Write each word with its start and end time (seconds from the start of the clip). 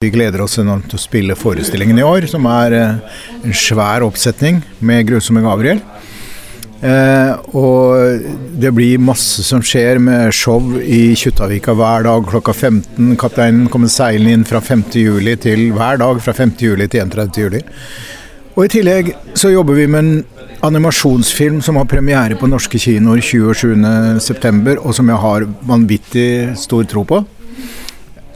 Vi 0.00 0.08
gleder 0.08 0.40
oss 0.40 0.54
enormt 0.56 0.86
til 0.88 0.96
å 0.96 1.02
spille 1.02 1.34
forestillingen 1.36 1.98
i 2.00 2.04
år, 2.08 2.24
som 2.24 2.46
er 2.48 2.72
eh, 2.72 3.16
en 3.44 3.52
svær 3.52 4.00
oppsetning 4.06 4.62
med 4.80 5.02
'Grusomme 5.04 5.42
Gabriel'. 5.44 5.82
Eh, 6.80 7.32
og 7.52 8.22
det 8.62 8.70
blir 8.72 8.96
masse 8.96 9.44
som 9.44 9.60
skjer 9.60 9.98
med 10.00 10.32
show 10.32 10.78
i 10.80 11.12
Kjuttaviga 11.12 11.74
hver 11.76 12.06
dag 12.06 12.24
klokka 12.30 12.54
15. 12.56 13.10
Kapteinen 13.20 13.68
kommer 13.68 13.92
seilende 13.92 14.38
inn 14.38 14.46
fra 14.48 14.62
5. 14.64 14.86
juli 14.96 15.34
til 15.36 15.66
hver 15.76 16.00
dag 16.00 16.22
fra 16.24 16.32
5. 16.32 16.54
juli 16.64 16.86
til 16.88 17.04
31. 17.04 17.36
juli. 17.42 17.60
Og 18.56 18.64
i 18.64 18.72
tillegg 18.72 19.10
så 19.34 19.52
jobber 19.52 19.76
vi 19.82 19.84
med 19.86 20.00
en 20.00 20.24
animasjonsfilm 20.64 21.60
som 21.60 21.76
har 21.76 21.84
premiere 21.84 22.40
på 22.40 22.48
norske 22.48 22.80
kinoer 22.80 23.20
27.9., 23.20 24.80
og 24.80 24.96
som 24.96 25.12
jeg 25.12 25.22
har 25.26 25.46
vanvittig 25.60 26.56
stor 26.56 26.88
tro 26.88 27.04
på. 27.04 27.20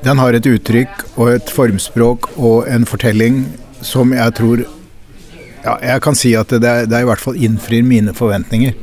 Den 0.04 0.20
har 0.20 0.36
et 0.36 0.46
uttrykk 0.46 1.04
og 1.14 1.30
et 1.32 1.50
formspråk 1.52 2.34
og 2.36 2.66
en 2.68 2.84
fortelling 2.88 3.44
som 3.84 4.12
jeg 4.12 4.34
tror 4.36 4.64
ja, 5.64 5.78
Jeg 5.80 6.02
kan 6.04 6.16
si 6.18 6.34
at 6.36 6.50
det, 6.60 6.72
det 6.92 7.00
i 7.00 7.06
hvert 7.08 7.22
fall 7.22 7.38
innfrir 7.40 7.84
mine 7.86 8.12
forventninger. 8.12 8.74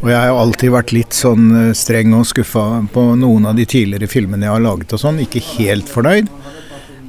Og 0.00 0.10
jeg 0.10 0.18
har 0.18 0.32
jo 0.32 0.40
alltid 0.42 0.72
vært 0.74 0.92
litt 0.92 1.14
sånn 1.14 1.44
eh, 1.54 1.76
streng 1.78 2.16
og 2.18 2.26
skuffa 2.26 2.64
på 2.92 3.04
noen 3.20 3.46
av 3.46 3.54
de 3.54 3.64
tidligere 3.64 4.10
filmene 4.10 4.48
jeg 4.48 4.56
har 4.56 4.64
laget 4.64 4.96
og 4.96 5.00
sånn. 5.00 5.22
Ikke 5.22 5.40
helt 5.54 5.88
fornøyd. 5.88 6.28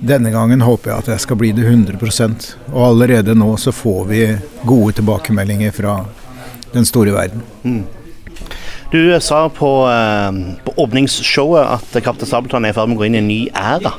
Denne 0.06 0.30
gangen 0.30 0.62
håper 0.62 0.92
jeg 0.92 1.02
at 1.04 1.12
jeg 1.16 1.24
skal 1.24 1.40
bli 1.40 1.50
det 1.56 1.66
100% 1.66 2.50
Og 2.74 2.82
allerede 2.84 3.34
nå 3.38 3.54
så 3.58 3.72
får 3.74 4.02
vi 4.10 4.22
gode 4.68 5.00
tilbakemeldinger 5.00 5.74
fra 5.74 5.98
den 6.76 6.86
store 6.86 7.16
verden. 7.16 7.42
Mm. 7.64 7.84
Du 8.92 9.20
sa 9.22 9.50
på, 9.50 9.70
eh, 9.90 10.56
på 10.66 10.74
åpningsshowet 10.84 11.68
at 11.68 12.04
Kaptein 12.04 12.30
Sabeltann 12.30 12.66
er 12.66 12.74
i 12.74 12.78
ferd 12.78 12.92
med 12.92 12.98
å 12.98 13.02
gå 13.02 13.08
inn 13.10 13.18
i 13.18 13.22
en 13.24 13.28
ny 13.28 13.40
æra. 13.50 13.96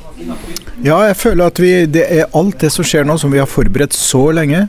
Ja, 0.84 1.00
jeg 1.09 1.16
føler 1.18 1.50
at 1.50 1.60
vi, 1.60 1.72
det 1.90 2.04
er 2.12 2.30
alt 2.36 2.60
det 2.62 2.70
som 2.72 2.86
skjer 2.86 3.06
nå, 3.09 3.18
som 3.18 3.32
vi 3.32 3.40
har 3.42 3.50
forberedt 3.50 3.96
så 3.96 4.28
lenge. 4.36 4.66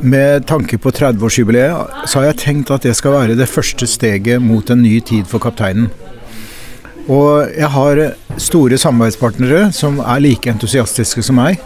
Med 0.00 0.46
tanke 0.48 0.78
på 0.80 0.92
30-årsjubileet 0.94 2.06
så 2.08 2.20
har 2.20 2.30
jeg 2.30 2.40
tenkt 2.44 2.72
at 2.74 2.86
det 2.86 2.94
skal 2.98 3.14
være 3.14 3.38
det 3.38 3.48
første 3.50 3.86
steget 3.86 4.42
mot 4.42 4.70
en 4.70 4.82
ny 4.82 4.98
tid 5.00 5.28
for 5.30 5.42
kapteinen. 5.42 5.90
Og 7.08 7.48
jeg 7.56 7.70
har 7.72 8.02
store 8.36 8.78
samarbeidspartnere 8.80 9.68
som 9.72 10.00
er 10.04 10.22
like 10.24 10.50
entusiastiske 10.50 11.24
som 11.24 11.38
meg. 11.40 11.62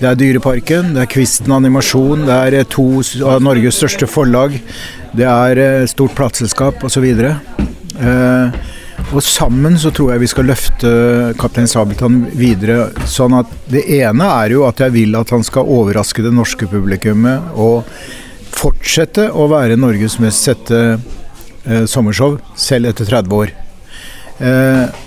Det 0.00 0.08
er 0.08 0.18
Dyreparken, 0.18 0.94
det 0.96 1.04
er 1.04 1.10
Kvisten 1.10 1.52
Animasjon, 1.52 2.26
det 2.28 2.36
er 2.60 2.68
to 2.70 2.86
av 3.26 3.42
Norges 3.44 3.78
største 3.80 4.08
forlag. 4.10 4.56
Det 5.16 5.26
er 5.28 5.60
eh, 5.60 5.88
stort 5.90 6.14
plateselskap 6.18 6.84
osv. 6.86 7.06
Eh, 7.10 8.60
og 9.10 9.22
sammen 9.26 9.74
så 9.80 9.90
tror 9.94 10.12
jeg 10.12 10.22
vi 10.22 10.30
skal 10.30 10.46
løfte 10.46 10.90
Kaptein 11.40 11.68
Sabeltann 11.70 12.22
videre. 12.38 12.90
Sånn 13.10 13.34
at 13.40 13.50
det 13.70 13.82
ene 13.98 14.28
er 14.44 14.54
jo 14.54 14.64
at 14.68 14.82
jeg 14.84 14.94
vil 14.94 15.16
at 15.18 15.32
han 15.34 15.44
skal 15.46 15.68
overraske 15.68 16.22
det 16.22 16.32
norske 16.34 16.68
publikummet 16.70 17.54
og 17.58 17.88
fortsette 18.54 19.28
å 19.32 19.48
være 19.50 19.78
Norges 19.80 20.18
mest 20.22 20.46
sette 20.46 20.80
eh, 20.94 21.84
sommershow, 21.90 22.38
selv 22.54 22.92
etter 22.92 23.08
30 23.08 23.36
år. 23.36 23.54
Eh, 24.40 25.00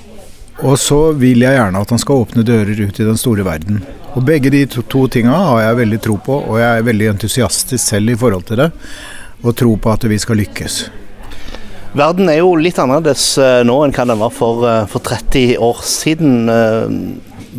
og 0.63 0.77
så 0.79 0.99
vil 1.17 1.43
jeg 1.43 1.57
gjerne 1.57 1.81
at 1.81 1.91
han 1.93 2.01
skal 2.01 2.23
åpne 2.23 2.45
dører 2.47 2.77
ut 2.85 2.99
i 2.99 3.07
den 3.07 3.19
store 3.19 3.45
verden. 3.47 3.81
Og 4.13 4.21
begge 4.21 4.51
de 4.53 4.65
to, 4.69 4.83
to 4.85 5.07
tinga 5.09 5.33
har 5.33 5.61
jeg 5.63 5.79
veldig 5.81 5.99
tro 6.05 6.19
på, 6.21 6.35
og 6.45 6.59
jeg 6.61 6.69
er 6.69 6.85
veldig 6.85 7.07
entusiastisk 7.15 7.81
selv 7.81 8.13
i 8.13 8.17
forhold 8.19 8.45
til 8.49 8.61
det 8.61 8.69
og 9.43 9.55
tro 9.59 9.73
på 9.75 9.91
at 9.91 10.05
vi 10.07 10.19
skal 10.21 10.39
lykkes. 10.39 10.75
Verden 11.97 12.29
er 12.31 12.39
jo 12.39 12.53
litt 12.57 12.79
annerledes 12.81 13.25
eh, 13.41 13.59
nå 13.67 13.75
enn 13.85 13.93
hva 13.93 14.05
den 14.09 14.21
var 14.21 14.31
for, 14.33 14.63
eh, 14.65 14.85
for 14.89 15.03
30 15.03 15.59
år 15.61 15.81
siden. 15.85 16.47
Eh, 16.49 16.93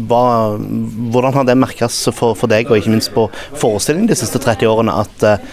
hva, 0.09 0.23
hvordan 1.15 1.37
har 1.37 1.47
det 1.47 1.59
merkes 1.61 2.01
for, 2.17 2.35
for, 2.39 2.51
deg, 2.51 2.71
og 2.71 2.81
ikke 2.81 2.95
minst 2.97 3.13
på 3.15 3.29
forestillingen 3.61 4.11
de 4.11 4.17
siste 4.19 4.41
30 4.43 4.67
årene, 4.67 4.97
at 5.05 5.45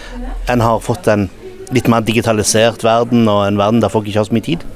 en 0.50 0.64
har 0.64 0.82
fått 0.82 1.06
en 1.12 1.28
litt 1.70 1.86
mer 1.92 2.02
digitalisert 2.02 2.82
verden, 2.82 3.28
og 3.30 3.44
en 3.46 3.60
verden 3.60 3.84
der 3.84 3.92
folk 3.92 4.08
ikke 4.08 4.24
har 4.24 4.26
så 4.26 4.34
mye 4.34 4.48
tid? 4.48 4.66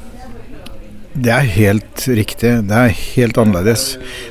Det 1.16 1.32
er 1.32 1.46
helt 1.48 2.02
riktig. 2.12 2.50
Det 2.68 2.76
er 2.76 2.92
helt 2.92 3.38
annerledes. 3.40 3.84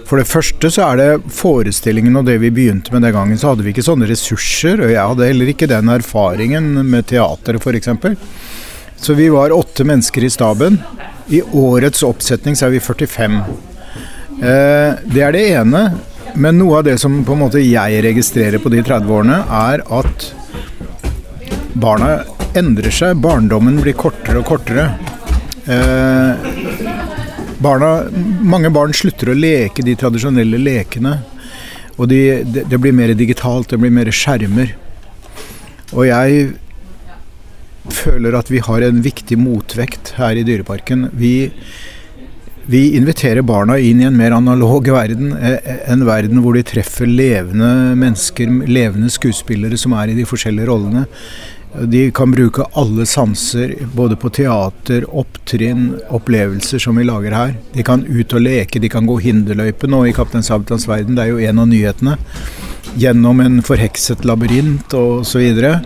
For 0.05 0.21
det 0.21 0.29
første 0.29 0.69
så 0.69 0.85
er 0.91 0.99
det 0.99 1.33
forestillingen 1.33 2.19
og 2.19 2.27
det 2.27 2.37
vi 2.43 2.51
begynte 2.53 2.93
med 2.93 3.01
den 3.07 3.15
gangen, 3.15 3.39
så 3.41 3.51
hadde 3.51 3.65
vi 3.65 3.73
ikke 3.73 3.85
sånne 3.87 4.09
ressurser. 4.09 4.83
Og 4.85 4.93
jeg 4.93 5.01
hadde 5.01 5.29
heller 5.31 5.49
ikke 5.49 5.69
den 5.71 5.89
erfaringen 5.95 6.69
med 6.85 7.07
teateret 7.09 7.63
f.eks. 7.65 7.89
Så 9.01 9.15
vi 9.17 9.31
var 9.33 9.55
åtte 9.55 9.85
mennesker 9.87 10.27
i 10.27 10.31
staben. 10.33 10.77
I 11.33 11.41
årets 11.57 12.05
oppsetning 12.05 12.57
så 12.57 12.67
er 12.67 12.75
vi 12.75 12.83
45. 12.83 13.39
Eh, 14.35 15.01
det 15.09 15.25
er 15.25 15.33
det 15.33 15.45
ene. 15.55 15.83
Men 16.35 16.59
noe 16.59 16.81
av 16.81 16.85
det 16.85 16.99
som 17.01 17.17
på 17.25 17.33
en 17.33 17.43
måte 17.47 17.63
jeg 17.63 18.01
registrerer 18.05 18.61
på 18.61 18.69
de 18.69 18.83
30 18.85 19.09
årene, 19.17 19.41
er 19.41 19.81
at 19.89 20.29
barna 21.73 22.19
endrer 22.55 22.93
seg. 22.93 23.17
Barndommen 23.23 23.81
blir 23.81 23.97
kortere 23.97 24.43
og 24.43 24.49
kortere. 24.53 24.89
Eh, 25.65 26.54
barna, 27.61 28.05
mange 28.43 28.71
barn 28.73 28.93
slutter 28.95 29.31
å 29.31 29.37
leke 29.37 29.85
de 29.85 29.95
tradisjonelle 29.99 30.59
lekene. 30.61 31.17
Og 31.95 32.09
de, 32.11 32.21
det, 32.43 32.65
det 32.71 32.79
blir 32.81 32.95
mer 32.95 33.13
digitalt, 33.15 33.69
det 33.71 33.79
blir 33.79 33.93
mer 33.93 34.11
skjermer. 34.11 34.75
Og 35.95 36.07
jeg 36.09 36.53
føler 37.93 38.35
at 38.35 38.49
vi 38.51 38.63
har 38.63 38.83
en 38.83 39.03
viktig 39.05 39.37
motvekt 39.39 40.15
her 40.19 40.35
i 40.35 40.43
Dyreparken. 40.47 41.09
Vi, 41.15 41.51
vi 42.65 42.83
inviterer 42.97 43.45
barna 43.45 43.77
inn 43.79 44.01
i 44.01 44.07
en 44.09 44.17
mer 44.17 44.35
analog 44.35 44.89
verden. 44.91 45.33
Eh, 45.37 45.73
en 45.91 46.05
verden 46.07 46.41
hvor 46.43 46.57
de 46.57 46.65
treffer 46.67 47.07
levende 47.09 47.95
mennesker, 48.01 48.51
levende 48.67 49.11
skuespillere 49.13 49.79
som 49.79 49.95
er 49.97 50.11
i 50.11 50.17
de 50.17 50.27
forskjellige 50.27 50.69
rollene. 50.71 51.05
De 51.81 52.11
kan 52.11 52.31
bruke 52.31 52.63
alle 52.71 53.05
sanser, 53.05 53.73
både 53.93 54.15
på 54.15 54.29
teater, 54.31 55.03
opptrinn, 55.11 55.89
opplevelser 56.13 56.79
som 56.79 56.95
vi 56.95 57.03
lager 57.03 57.35
her. 57.35 57.55
De 57.73 57.83
kan 57.83 58.05
ut 58.07 58.33
og 58.33 58.43
leke, 58.45 58.79
de 58.79 58.89
kan 58.91 59.07
gå 59.09 59.17
hinderløype 59.19 59.89
nå 59.91 60.05
i 60.07 60.13
'Kaptein 60.15 60.45
Sabeltanns 60.45 60.87
verden', 60.87 61.15
det 61.15 61.25
er 61.25 61.33
jo 61.33 61.41
en 61.43 61.59
av 61.59 61.67
nyhetene. 61.67 62.17
Gjennom 62.95 63.41
en 63.43 63.61
forhekset 63.61 64.23
labyrint 64.23 64.93
osv. 64.93 65.25
Så, 65.27 65.39
videre. 65.39 65.81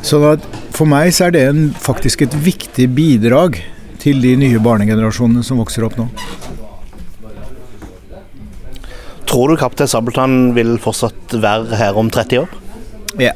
så 0.00 0.22
at 0.32 0.46
for 0.72 0.86
meg 0.86 1.12
så 1.12 1.26
er 1.26 1.30
det 1.36 1.42
en, 1.48 1.74
faktisk 1.74 2.22
et 2.22 2.32
viktig 2.32 2.88
bidrag 2.94 3.60
til 3.98 4.22
de 4.22 4.36
nye 4.36 4.58
barnegenerasjonene 4.58 5.44
som 5.44 5.60
vokser 5.60 5.84
opp 5.84 5.98
nå. 5.98 6.08
Tror 9.28 9.52
du 9.52 9.56
Kaptein 9.60 9.90
Sabeltann 9.90 10.54
vil 10.56 10.78
fortsatt 10.80 11.36
være 11.36 11.76
her 11.76 11.98
om 12.00 12.08
30 12.08 12.46
år? 12.46 12.48
Ja. 13.20 13.34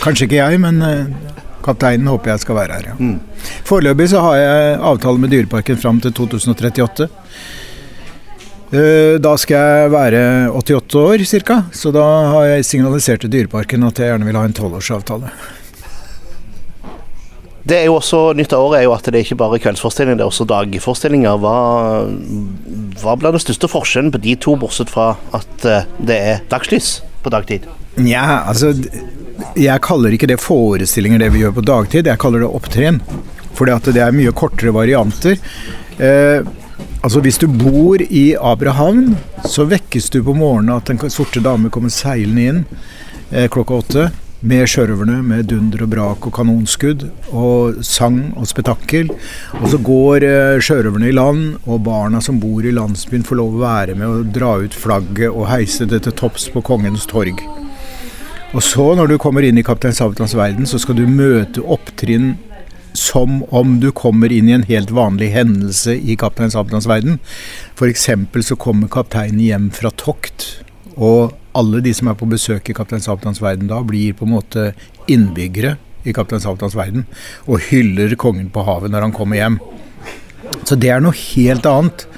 Kanskje 0.00 0.26
ikke 0.26 0.40
jeg, 0.40 0.60
men 0.62 0.80
eh, 0.84 1.36
kapteinen 1.64 2.08
håper 2.08 2.34
jeg 2.34 2.44
skal 2.44 2.56
være 2.56 2.78
her, 2.78 2.90
ja. 2.92 2.96
Mm. 2.98 3.18
Foreløpig 3.68 4.08
så 4.12 4.22
har 4.24 4.38
jeg 4.40 4.78
avtale 4.92 5.20
med 5.20 5.32
Dyreparken 5.34 5.80
fram 5.80 6.00
til 6.00 6.14
2038. 6.16 7.08
Eh, 8.70 9.16
da 9.18 9.32
skal 9.40 9.64
jeg 9.66 9.92
være 9.92 10.20
88 10.54 11.00
år 11.02 11.24
ca., 11.44 11.62
så 11.74 11.90
da 11.94 12.04
har 12.32 12.44
jeg 12.52 12.68
signalisert 12.68 13.24
til 13.24 13.32
Dyreparken 13.32 13.82
at 13.88 13.98
jeg 13.98 14.12
gjerne 14.12 14.28
vil 14.28 14.38
ha 14.38 14.44
en 14.46 14.54
tolvårsavtale. 14.54 15.32
Det 17.70 17.76
er 17.76 17.88
jo 17.90 17.98
også, 17.98 18.32
Nytt 18.34 18.54
av 18.56 18.64
året 18.64 18.80
er 18.80 18.86
jo 18.86 18.94
at 18.94 19.04
det 19.04 19.18
er 19.18 19.26
ikke 19.26 19.40
bare 19.42 19.58
kveldsforestillinger, 19.62 20.16
det 20.16 20.24
er 20.24 20.30
også 20.30 20.46
dagforestillinger. 20.48 21.36
Hva, 21.42 21.56
hva 23.02 23.16
blir 23.20 23.36
den 23.36 23.42
største 23.42 23.68
forskjellen 23.70 24.14
på 24.14 24.22
de 24.24 24.36
to, 24.40 24.56
bortsett 24.58 24.90
fra 24.90 25.12
at 25.36 25.66
eh, 25.68 25.90
det 25.98 26.20
er 26.32 26.44
dagslys 26.50 27.00
på 27.20 27.32
dagtid? 27.34 27.68
Nja, 28.00 28.46
altså 28.48 28.72
jeg 29.58 29.82
kaller 29.84 30.14
ikke 30.14 30.28
det 30.30 30.40
forestillinger, 30.42 31.20
det 31.22 31.32
vi 31.34 31.44
gjør 31.44 31.58
på 31.58 31.66
dagtid. 31.66 32.08
Jeg 32.10 32.20
kaller 32.20 32.44
det 32.44 32.50
opptrinn. 32.50 33.00
Fordi 33.58 33.74
at 33.74 33.92
det 33.92 34.02
er 34.04 34.16
mye 34.16 34.32
kortere 34.36 34.72
varianter. 34.74 35.36
Eh, 35.98 36.40
altså 37.02 37.20
Hvis 37.20 37.38
du 37.38 37.46
bor 37.48 38.00
i 38.00 38.34
Abrahavn, 38.36 39.16
så 39.44 39.66
vekkes 39.68 40.10
du 40.10 40.22
på 40.24 40.36
morgenen 40.36 40.76
at 40.76 40.88
den 40.88 41.12
sorte 41.12 41.42
dame 41.44 41.72
kommer 41.72 41.92
seilende 41.92 42.48
inn 42.48 42.64
eh, 43.30 43.48
klokka 43.52 43.82
åtte. 43.82 44.10
Med 44.40 44.64
sjørøverne, 44.72 45.18
med 45.20 45.50
dunder 45.50 45.82
og 45.84 45.90
brak 45.92 46.24
og 46.24 46.32
kanonskudd 46.32 47.02
og 47.36 47.82
sang 47.84 48.30
og 48.40 48.48
spetakkel. 48.48 49.12
Og 49.60 49.66
så 49.68 49.80
går 49.84 50.24
eh, 50.24 50.60
sjørøverne 50.64 51.10
i 51.10 51.16
land, 51.16 51.58
og 51.66 51.84
barna 51.84 52.24
som 52.24 52.40
bor 52.40 52.64
i 52.64 52.72
landsbyen 52.72 53.26
får 53.28 53.42
lov 53.42 53.58
å 53.58 53.64
være 53.66 54.00
med 54.00 54.08
og 54.08 54.32
dra 54.32 54.54
ut 54.64 54.76
flagget 54.86 55.28
og 55.28 55.50
heise 55.52 55.84
det 55.90 56.06
til 56.06 56.16
topps 56.24 56.48
på 56.54 56.64
Kongens 56.64 57.04
torg. 57.10 57.44
Og 58.50 58.62
så, 58.66 58.82
når 58.98 59.12
du 59.12 59.18
kommer 59.22 59.44
inn 59.46 59.60
i 59.60 59.62
Kaptein 59.62 59.94
Sabeltanns 59.94 60.34
verden, 60.34 60.66
så 60.66 60.78
skal 60.82 60.96
du 60.98 61.04
møte 61.06 61.62
opptrinn 61.62 62.32
som 62.98 63.44
om 63.54 63.76
du 63.78 63.92
kommer 63.94 64.32
inn 64.34 64.48
i 64.50 64.56
en 64.56 64.66
helt 64.66 64.90
vanlig 64.90 65.28
hendelse 65.30 65.94
i 65.94 66.16
Kaptein 66.18 66.50
Sabeltanns 66.50 66.88
verden. 66.90 67.20
F.eks. 67.78 68.08
så 68.48 68.58
kommer 68.58 68.90
kapteinen 68.90 69.38
hjem 69.44 69.70
fra 69.70 69.92
tokt, 69.94 70.48
og 70.96 71.36
alle 71.54 71.78
de 71.84 71.94
som 71.94 72.10
er 72.10 72.18
på 72.18 72.26
besøk 72.30 72.66
i 72.66 72.74
Kaptein 72.74 73.04
Sabeltanns 73.04 73.38
verden 73.42 73.70
da, 73.70 73.78
blir 73.86 74.18
på 74.18 74.26
en 74.26 74.34
måte 74.34 74.66
innbyggere 75.06 75.76
i 76.02 76.14
Kaptein 76.16 76.42
Sabeltanns 76.42 76.74
verden, 76.74 77.06
og 77.46 77.62
hyller 77.70 78.18
kongen 78.18 78.50
på 78.50 78.66
havet 78.66 78.90
når 78.90 79.06
han 79.06 79.14
kommer 79.14 79.38
hjem. 79.38 79.60
Så 80.66 80.74
det 80.74 80.90
er 80.90 81.06
noe 81.06 81.14
helt 81.14 81.70
annet. 81.70 82.08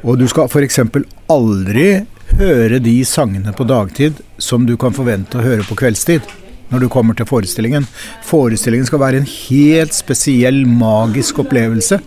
Og 0.00 0.16
du 0.22 0.24
skal 0.30 0.48
f.eks. 0.48 0.80
aldri 1.28 1.90
høre 2.36 2.80
de 2.82 2.98
sangene 3.08 3.52
på 3.56 3.64
dagtid 3.68 4.20
som 4.42 4.66
du 4.68 4.74
kan 4.80 4.94
forvente 4.96 5.38
å 5.38 5.44
høre 5.44 5.64
på 5.66 5.78
kveldstid. 5.78 6.26
Når 6.66 6.82
du 6.82 6.88
kommer 6.90 7.14
til 7.14 7.28
forestillingen. 7.28 7.86
Forestillingen 8.26 8.88
skal 8.88 8.98
være 8.98 9.20
en 9.22 9.28
helt 9.30 9.94
spesiell, 9.94 10.64
magisk 10.66 11.38
opplevelse. 11.44 12.00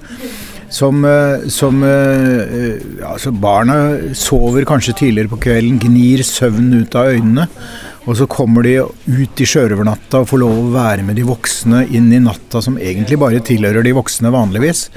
Som, 0.70 1.06
eh, 1.08 1.48
som 1.50 1.80
altså 1.82 3.32
Barna 3.32 3.78
sover 4.14 4.68
kanskje 4.70 4.98
tidligere 5.00 5.32
på 5.32 5.40
kvelden, 5.48 5.80
gnir 5.80 6.22
søvnen 6.28 6.84
ut 6.84 6.96
av 7.00 7.14
øynene. 7.16 7.48
Og 8.06 8.18
så 8.18 8.28
kommer 8.30 8.64
de 8.66 8.78
ut 8.82 9.42
i 9.42 9.48
sjørøvernatta 9.48 10.22
og 10.22 10.30
får 10.32 10.42
lov 10.42 10.56
å 10.60 10.72
være 10.74 11.04
med 11.06 11.20
de 11.20 11.26
voksne 11.28 11.84
inn 11.94 12.12
i 12.14 12.22
natta 12.24 12.62
som 12.62 12.78
egentlig 12.78 13.20
bare 13.22 13.42
tilhører 13.46 13.86
de 13.86 13.96
voksne 13.98 14.32
vanligvis. 14.34 14.88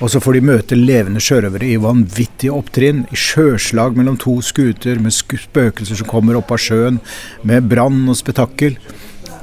Og 0.00 0.10
så 0.10 0.20
får 0.22 0.38
de 0.38 0.44
møte 0.48 0.78
levende 0.78 1.20
sjørøvere 1.22 1.68
i 1.68 1.78
vanvittige 1.80 2.54
opptrinn, 2.54 3.04
i 3.12 3.18
sjøslag 3.18 3.96
mellom 3.98 4.16
to 4.20 4.38
skuter, 4.44 4.98
med 5.02 5.14
spøkelser 5.14 6.00
som 6.00 6.08
kommer 6.10 6.38
opp 6.38 6.52
av 6.54 6.62
sjøen, 6.62 7.00
med 7.46 7.68
brann 7.70 8.04
og 8.08 8.18
spetakkel. 8.18 8.78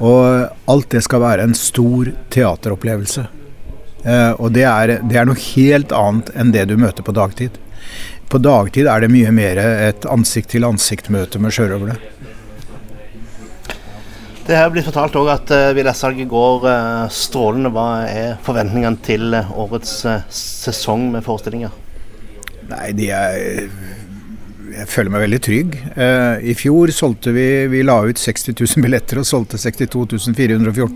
Og 0.00 0.50
alt 0.70 0.90
det 0.92 1.04
skal 1.06 1.22
være 1.22 1.46
en 1.46 1.56
stor 1.56 2.10
teateropplevelse. 2.32 3.26
Eh, 4.04 4.32
og 4.40 4.52
det 4.56 4.64
er, 4.64 4.96
det 5.04 5.18
er, 5.18 5.28
noe 5.28 5.48
helt 5.52 5.92
annet 5.92 6.32
enn 6.34 6.54
det 6.54 6.66
du 6.70 6.76
møter 6.80 7.04
på 7.04 7.14
dagtid. 7.16 7.58
På 8.30 8.40
dagtid 8.40 8.88
er 8.88 9.02
det 9.02 9.12
mye 9.12 9.32
mer 9.34 9.60
et 9.60 10.06
ansikt-til-ansikt-møte 10.08 11.40
med 11.42 11.54
sjørøvere. 11.56 11.98
Det 14.50 14.56
har 14.58 14.72
blitt 14.74 14.88
fortalt 14.88 15.14
òg 15.14 15.28
at 15.30 15.50
uh, 15.54 15.68
billettsalget 15.76 16.26
går 16.30 16.64
uh, 16.66 17.04
strålende. 17.14 17.70
Hva 17.70 17.86
er 18.10 18.32
forventningene 18.42 18.98
til 19.06 19.36
uh, 19.36 19.52
årets 19.62 19.92
sesong 20.34 21.04
med 21.12 21.22
forestillinger? 21.22 21.70
Nei, 22.72 22.88
de 22.98 23.06
er 23.14 23.70
Jeg 24.74 24.88
føler 24.90 25.14
meg 25.14 25.24
veldig 25.26 25.40
trygg. 25.42 25.78
I 26.46 26.52
fjor 26.54 26.90
solgte 26.94 27.32
vi 27.34 27.46
Vi 27.70 27.80
la 27.82 27.96
ut 28.06 28.18
60 28.18 28.54
000 28.54 28.84
billetter 28.84 29.18
og 29.22 29.26
solgte 29.26 29.58
62 29.58 30.30
414. 30.38 30.94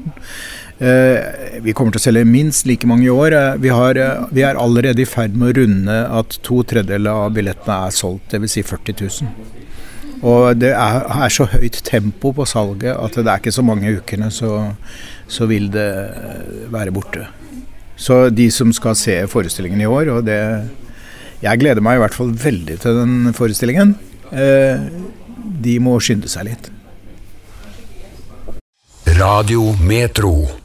Vi 1.65 1.75
kommer 1.75 1.95
til 1.95 2.03
å 2.03 2.05
selge 2.05 2.23
minst 2.27 2.71
like 2.71 2.87
mange 2.87 3.09
i 3.09 3.11
år. 3.11 3.35
Vi, 3.63 3.71
har, 3.75 3.99
vi 4.31 4.47
er 4.47 4.59
allerede 4.59 5.03
i 5.03 5.11
ferd 5.11 5.35
med 5.35 5.51
å 5.51 5.59
runde 5.61 5.99
at 6.23 6.39
to 6.47 6.63
tredjedeler 6.63 7.27
av 7.27 7.35
billettene 7.35 7.83
er 7.89 7.99
solgt, 7.99 8.31
dvs. 8.35 8.59
Si 8.59 8.67
40 8.67 9.03
000. 9.03 9.64
Og 10.25 10.57
det 10.57 10.73
er, 10.73 11.03
er, 11.05 11.33
så 11.33 11.45
høyt 11.53 11.83
tempo 11.85 12.33
på 12.33 12.47
salget 12.49 12.97
at 12.97 13.17
det 13.19 13.29
er 13.29 13.43
ikke 13.43 13.53
så 13.53 13.65
mange 13.67 13.93
ukene 13.99 14.31
så, 14.33 14.71
så 15.29 15.49
vil 15.51 15.69
det 15.73 15.89
være 16.73 16.95
borte. 16.95 17.27
Så 17.97 18.31
de 18.33 18.49
som 18.51 18.73
skal 18.75 18.97
se 18.99 19.19
forestillingen 19.31 19.85
i 19.85 19.91
år, 19.91 20.11
og 20.17 20.25
det 20.27 20.41
Jeg 21.45 21.61
gleder 21.61 21.83
meg 21.85 21.99
i 21.99 22.01
hvert 22.01 22.15
fall 22.17 22.31
veldig 22.33 22.79
til 22.81 22.95
den 22.97 23.35
forestillingen. 23.37 23.99
Eh, 24.33 24.81
de 25.61 25.75
må 25.79 25.99
skynde 26.01 26.31
seg 26.31 26.49
litt. 26.49 26.71
Radio 29.19 29.75
Metro. 29.85 30.64